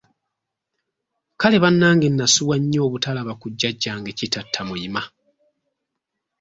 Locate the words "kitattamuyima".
4.19-5.01